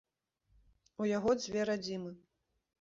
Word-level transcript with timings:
У 1.05 1.11
яго 1.17 1.37
дзве 1.43 1.69
радзімы. 1.73 2.11